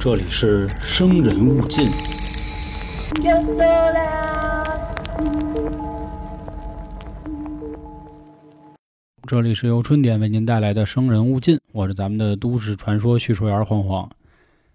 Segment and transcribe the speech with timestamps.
[0.00, 1.86] 这里是生人勿近。
[9.26, 14.08] 这里是由春点为您带来的生人勿近，我是咱们的都市传说叙述员黄黄。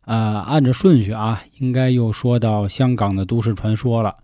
[0.00, 4.16] 啊，按着顺序啊，应该又说到香港的都市传说了。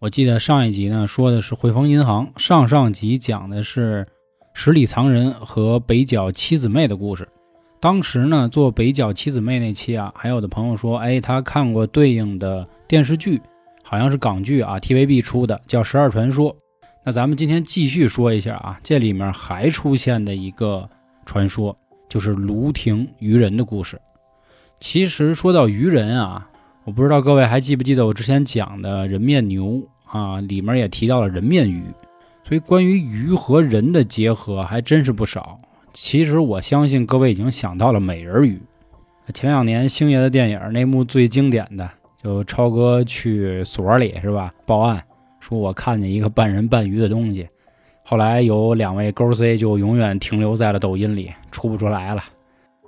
[0.00, 4.06] 我记得上一集呢说的是汇丰银行，上上集讲的是
[4.52, 7.28] 十里藏人和北角七姊妹的故事。
[7.86, 13.40] 当时呢做北角七姊妹那期啊，还有的朋友说，哎，他看过对应的电视剧，
[13.84, 16.52] 好像是港剧啊，TVB 出的，叫《十二传说》。
[17.04, 20.90] 那咱们今天继续说一下啊，这里面还出现的一个
[21.24, 24.00] 传说，就是卢亭渔人的故事。
[24.80, 26.50] 其实说到鱼人啊，
[26.82, 31.84] 我不知道各位还记不记得我之前讲的人面牛啊，里面也提到了人面鱼，
[32.42, 35.56] 所以关于鱼和人的结合还真是不少。
[35.96, 38.60] 其实我相信各位已经想到了美人鱼。
[39.32, 41.90] 前两年星爷的电影那幕最经典的，
[42.22, 44.50] 就超哥去所里是吧？
[44.66, 45.02] 报案
[45.40, 47.48] 说我看见一个半人半鱼的东西，
[48.04, 52.22] 后来有两位勾 C 就永远停留在了抖音里，出不出来了。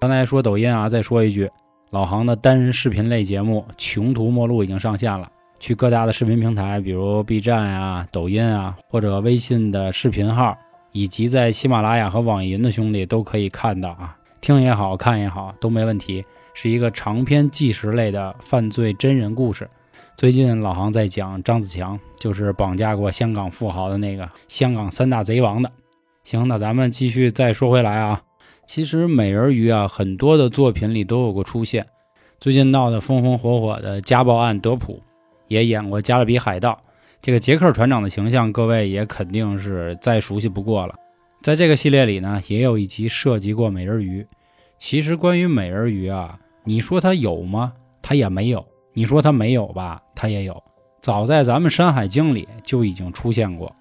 [0.00, 1.50] 刚才说抖音啊，再说一句。
[1.90, 10.56] 老杭的单人视频类节目《穷途末路》已经上线了，去各大的视频平台，比如 B 站啊、抖音啊，或者微信的视频号，
[10.92, 19.68] 以及在喜马拉雅和网易云的兄弟都可以看到啊，听也好看也好都没问题，是一个长篇纪实类的犯罪真人故事。
[20.16, 25.72] 最近老杭在讲张子强，就是绑架过香港富豪的那个香港三大贼王的。
[26.24, 28.22] 行，那咱们继续再说回来啊。
[28.66, 31.86] 其实美人鱼啊，很多的作品里都有过出现。
[32.38, 35.02] 最近闹得风风火火的家暴案，德普
[35.48, 36.78] 也演过《加勒比海盗》。
[37.22, 40.96] 这个杰克船长的形象，各位也肯定是再熟悉不过了。
[41.40, 44.26] 在这个系列里呢，也有一集涉及过美人鱼。
[44.76, 47.74] 其实关于美人鱼啊，你说它有吗？
[48.02, 48.58] 它也没有；
[48.92, 50.60] 你说它没有吧，它也有。
[51.00, 53.72] 早在咱们《山海经》里就已经出现过。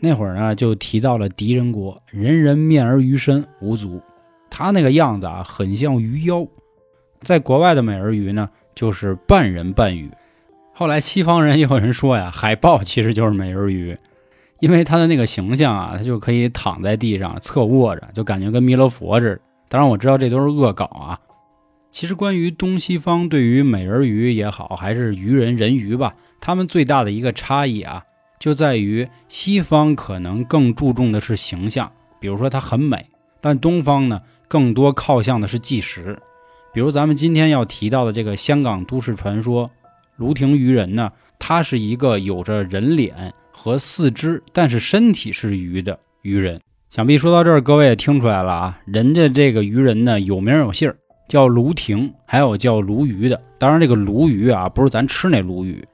[0.00, 4.00] 那会儿呢，就提到了狄仁国，人人面而鱼身，无足。
[4.48, 6.46] 他那个样子啊，很像鱼妖。
[7.20, 10.10] 在国外的美人鱼呢，就是半人半鱼。
[10.78, 13.98] 后来西方人也有人说呀，海豹其实就是美人鱼，
[14.60, 19.40] 因为它的那个形象啊，它就可以躺在地上侧卧着，就感觉跟弥勒佛似的。
[19.68, 21.18] 当然我知道这都是恶搞啊。
[21.90, 28.04] 其实关于东西方对于美人鱼也好，还是鱼人人鱼吧，他们最大的一个差异啊，
[28.38, 31.90] 就在于西方可能更注重的是形象，
[32.20, 33.04] 比如说它很美，
[33.40, 34.22] 但东方呢。
[34.46, 36.18] 更多靠向的是纪实，
[36.72, 39.68] 比如咱们今天要提到的这个香港都市传说
[40.18, 46.60] “卢亭鱼人”呢，他是一个有着人脸和四肢，但是身体是鱼的鱼人。
[46.90, 50.92] 想必说到这儿，各位也听出来了啊，人家这个鱼人呢有名有姓，
[51.28, 53.40] 叫卢亭，还有叫鲈鱼的。
[53.58, 55.84] 当然，这个鲈鱼啊，不是咱吃那鲈鱼，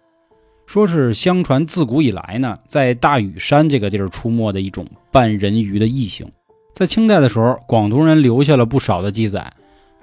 [0.66, 6.26] 说是相传自古以来呢，在大屿山这个地儿出没的一种半人鱼的异形。
[6.72, 9.52] 在清代的时候，广东人留下了不少的记载，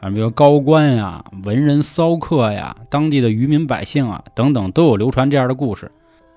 [0.01, 5.89] 啊，比如高官呀、文人骚客呀、当地的渔民百姓啊等等，都有流传这样的故事。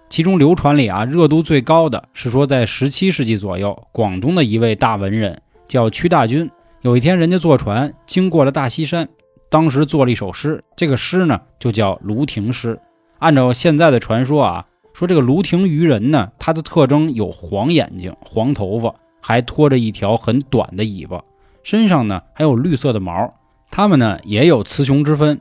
[0.09, 6.49] 其中流传里啊，热度最高的是说，在十七世纪左右，广东的一位大文人叫屈大均，
[6.83, 9.09] 有一天人家坐船经过了大西山，
[9.49, 12.77] 当时做了一首诗，这个诗呢就叫《卢亭诗》。
[13.19, 18.95] 按照现在的传说啊，说这个卢亭渔人呢，他的特征有黄眼睛、黄头发。
[19.27, 21.19] 还拖着一条很短的尾巴，
[21.63, 23.33] 身上呢还有绿色的毛。
[23.77, 25.41] 它们呢也有雌雄之分，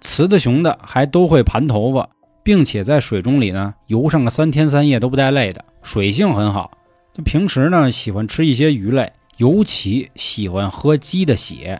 [0.00, 2.08] 雌的雄的还都会盘头发，
[2.42, 6.70] 并且在水中里呢游上个三天三夜都不带累的，水性很好。
[7.12, 11.78] 就平时呢喜欢吃一些鱼类，尤其喜欢喝鸡的血。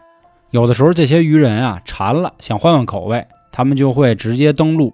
[0.50, 4.92] 有的时候这些鱼人啊馋了，想换换口味，他们就会直接登陆。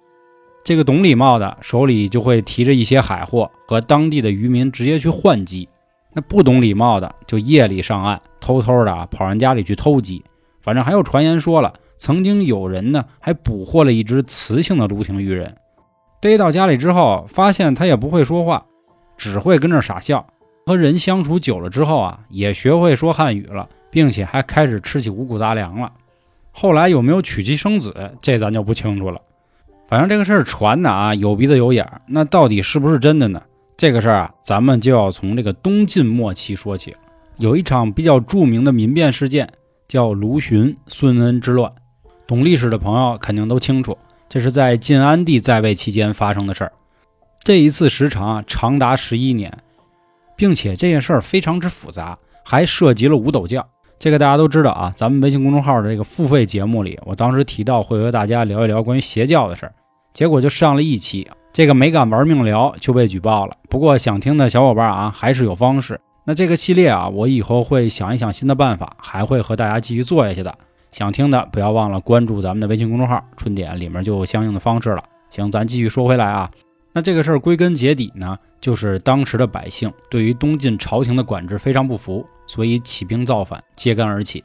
[0.63, 5.67] 这个懂礼貌的手里就会提着一些海货，和当地的渔民直接去换鸡。
[6.13, 10.23] 那不懂礼貌的，就夜里上岸，偷偷的跑人家里去偷鸡。
[10.63, 15.55] 反正还有传言说了，曾经有人呢还捕获了一只雌性的卢亭鱼人，
[16.21, 18.65] 逮到家里之后，发现它也不会说话，
[19.17, 20.25] 只会跟着傻笑。
[20.65, 25.91] 和人相处久了之后啊，也学会说汉语了，并且还开始吃起五谷杂粮了。
[26.51, 29.19] 后来有没有娶妻生子，这咱就不清楚了。
[29.89, 32.01] 反正这个事儿传的啊，有鼻子有眼儿。
[32.07, 33.41] 那到底是不是真的呢？
[33.75, 36.95] 这个事儿啊，咱们就要从这个东晋末期说起。
[37.37, 39.51] 有一场比较著名的民变事件，
[39.93, 41.71] 叫卢循孙恩之乱。
[42.25, 43.95] 懂历史的朋友肯定都清楚，
[44.27, 46.71] 这是在晋安帝在位期间发生的事儿。
[47.43, 49.55] 这一次时长长达十一年，
[50.35, 53.63] 并且这件事儿非常之复杂，还涉及了五斗教。
[53.99, 59.73] 这个大家都知道啊，咱们微信公众号的这个付费节目里，我当时提到会和大家聊一聊关于邪教的事儿，
[60.11, 63.55] 结果就上了一期，这个没敢玩命聊就被举报了。
[63.69, 65.99] 不过想听的小伙伴啊，还是有方式。
[66.25, 70.57] 那这个系列啊，我以后会想一想新的办法，还会和大家继续做下去的。
[70.91, 75.03] 想听的不要忘了关注咱们的微信公众号“春点”，里面就有相应的方式了。
[75.29, 76.49] 行，咱继续说回来啊，
[76.93, 82.25] 那这个事儿归根结底呢，就是当时的百姓对于东晋朝廷的管制非常不服。
[82.45, 84.43] 所以起兵造反，揭竿而起。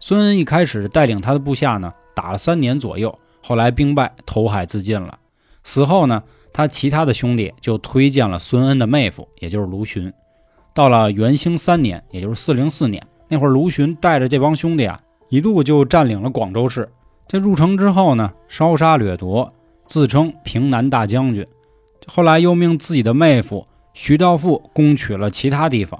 [0.00, 5.16] 孙恩一开始带领他的部下呢，打了三年左右，后来兵败，投海自尽了。
[5.62, 10.12] 死后呢，他其他的兄弟就推荐了孙恩的妹夫，也就是卢循。
[10.76, 15.00] 到了元兴三年，也就是四零四年，那会儿卢循带着这帮兄弟啊，
[15.30, 16.86] 一度就占领了广州市。
[17.26, 19.50] 这入城之后呢，烧杀掠夺，
[19.86, 21.46] 自称平南大将军。
[22.06, 25.98] 后来又命自己的妹夫徐道富攻取了其他地方。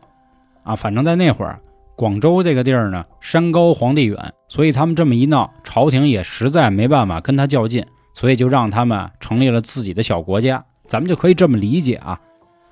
[0.63, 1.59] 啊，反正在那会儿，
[1.97, 7.83] 广州这个地儿呢，山高皇帝远，所以他们这么一闹，朝廷也实在没办法跟他较劲，
[8.13, 10.63] 所以就让他们成立了自己的小国家。
[10.87, 12.21] 咱们就可以这么理解啊。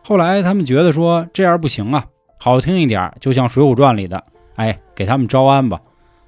[0.07, 2.05] 后来他们觉得说这样不行啊，
[2.39, 4.23] 好听一点，就像《水浒传》里的，
[4.57, 5.81] 哎，给他们招安吧。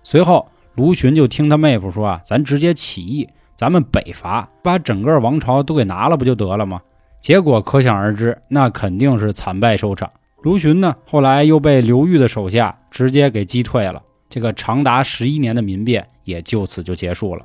[0.03, 0.47] 随后
[0.77, 6.81] 卢循就听他妹夫说啊，咱直接起义，咱们北伐，把整个王朝都给拿了不就得了吗？
[7.21, 10.09] 结果可想而知，那肯定是惨败收场。
[10.43, 14.01] 卢循呢，后来又被刘裕的手下直接给击退了，
[14.31, 17.45] 这个长达十一年的民变也就此就结束了。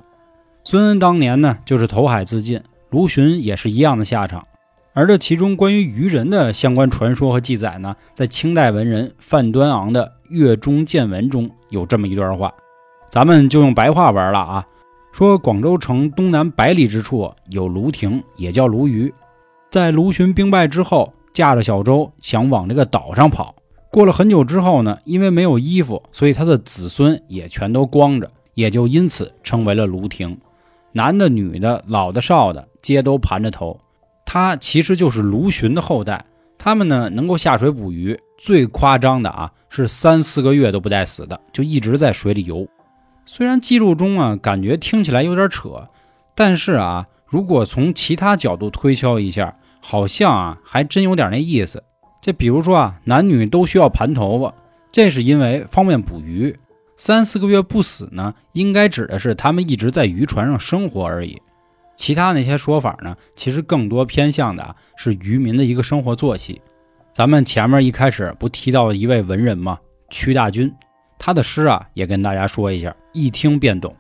[0.64, 4.42] 孙恩当年呢，就是投海自尽，卢循也是一样的下场。
[4.94, 12.54] 而这其中关于渔人的相关传说和记载呢，在清代文人范端昂的《月中见闻》中有这么一段话，
[13.10, 14.66] 咱们就用白话文了啊，
[15.12, 19.14] 说广州城东南百里之处有卢亭，也叫卢鱼，
[19.70, 21.14] 在卢循兵败之后。
[21.34, 23.56] 驾着小舟想往这个岛上跑，
[23.90, 30.38] 过了很久之后呢，因为没有衣服，所以他的子孙也全都光着，也就因此称为了卢亭。
[30.92, 33.80] 男的、女的、老的、少的，皆都盘着头。
[34.26, 36.24] 他其实就是卢循的后代。
[36.58, 42.68] 他们呢，能够下水捕鱼，最夸张的啊，是三四个月都不带死的，就一直在水里游。
[43.26, 45.88] 虽然记录中啊，感觉听起来有点扯，
[46.36, 49.56] 但是啊，如果从其他角度推敲一下。
[49.84, 51.84] 好像啊，还真有点那意思。
[52.22, 54.54] 这比如说啊，男女都需要盘头发，
[54.92, 56.56] 这是因为方便捕鱼。
[56.98, 61.42] 三四个月不死呢，应该指的是他们一直在渔船上生活而已。
[62.02, 66.60] 其他那些说法呢，其实更多偏向的是渔民的一个生活作息。
[67.14, 69.78] 咱们前面一开始不提到一位文人吗？
[70.10, 70.74] 屈大均，
[71.20, 73.96] 他的诗啊，也跟大家说一下，一听便懂。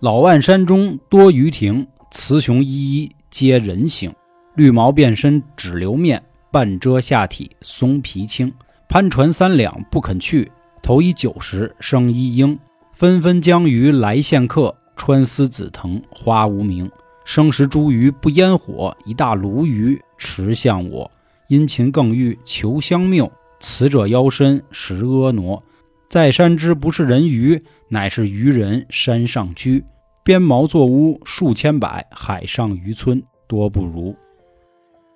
[0.00, 2.66] 老万山中多鱼亭，雌雄依
[2.96, 4.12] 依皆人形。
[4.56, 6.20] 绿毛变身只留面，
[6.50, 8.52] 半遮下体松皮青。
[8.88, 10.50] 攀船三两不肯去，
[10.82, 12.58] 头以九十生一鹰。
[12.92, 16.90] 纷纷将鱼来献客，穿丝紫藤花无名。
[17.24, 21.10] 生食茱萸不烟火，一大鲈鱼驰向我。
[21.48, 23.30] 殷勤更欲求香谬，
[23.60, 25.60] 此者腰身食婀娜。
[26.08, 29.84] 在山之不是人鱼，乃是渔人山上居。
[30.24, 34.14] 编茅作屋数千百，海上渔村多不如。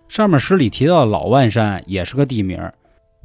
[0.09, 2.61] 上面诗里提到的老万山也是个地名，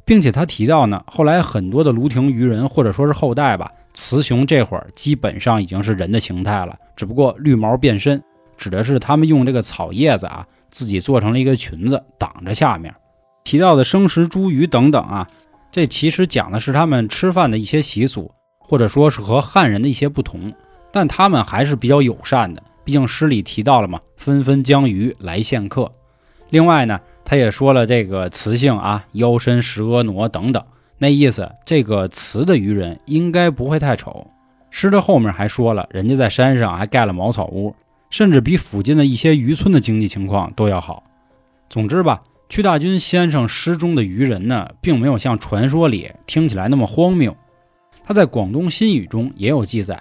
[0.04, 8.22] 并且他提到呢，后来很多的卢亭渔人或者说是后代吧，雌雄这会儿基本上已经是人的形态了，只不过绿毛变身，
[8.62, 12.94] 指的是他们用这个草叶子啊，自己做成了一个裙子挡着下面。
[13.42, 15.28] 提到的生食茱萸等等啊，
[15.72, 20.54] 这其实讲的是他们吃饭的一些习俗，或者说是和汉人的一些不同，
[20.92, 25.90] 但他们还是比较友善的，毕竟诗里提到了嘛，纷纷将鱼来献客。
[26.50, 30.64] 另外呢，他也说了这个雌性啊，腰身石婀娜等等，
[30.98, 34.28] 那意思这个雌的渔人应该不会太丑。
[34.70, 37.74] 诗的后面还说了，人家在山上还盖了茅草屋，
[38.12, 41.02] 甚至比附近的一些渔村的经济情况都要好。
[41.70, 47.34] 总之吧，屈大均先生诗中的渔人呢，并没有像传说里听起来那么荒谬。
[48.04, 50.00] 他在广东新语中也有记载。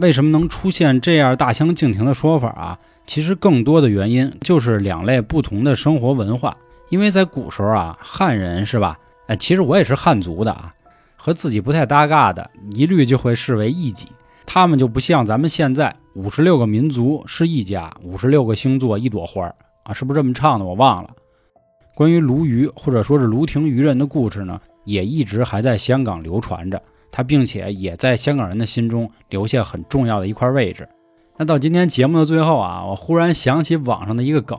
[0.00, 2.78] 为什么能出现这样大相径庭的说法啊？
[3.06, 6.56] 其实更多的原因就是两类不同的生活文化。
[6.88, 8.98] 因为在古时候啊，汉人是吧？
[9.28, 10.74] 哎，其实我也是汉族的啊，
[11.16, 14.08] 和自己不太搭嘎的，一律就会视为异己。
[14.44, 20.64] 他们就不像咱们现在五十六个民族是一家，五十六个星座一朵花儿啊，是不是这么唱的？
[20.64, 21.10] 我忘了。
[21.94, 26.82] 关于鲈鱼或者说是卢亭鱼人的故事呢，也一直还在香港流传着。
[27.12, 30.88] 它并且也在香港人的心中留下很重要的一块位置。
[31.36, 34.58] 那到今天节目的最后啊，我忽然想起网上的一个梗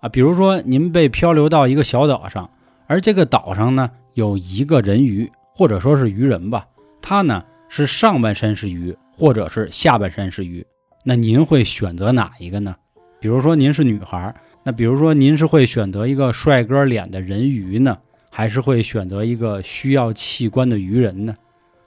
[0.00, 2.48] 啊，比如说您被漂流到一个小岛上，
[2.86, 6.66] 而这个岛上呢有一个人鱼或者说是鱼人吧，
[7.02, 10.64] 他呢是上半身是鱼，或者是下半身是鱼，
[11.04, 12.76] 那您会选择哪一个呢？
[13.18, 14.32] 比如说您是女孩，
[14.62, 17.98] 那比如说您是会选择一个帅哥脸的人鱼呢，
[18.30, 21.34] 还是会选择一个需要器官的鱼人呢？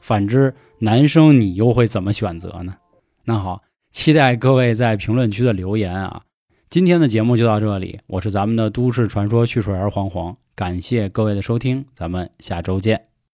[0.02, 2.76] 反之，男生你又会怎么选择呢？
[3.24, 3.62] 那好，
[3.94, 6.24] 期待各位在评论区的留言啊！
[6.70, 13.11] 今天的节目就到这里，我是咱们的都市传说叙述员黄黄，感谢各位的收听，咱们下周见。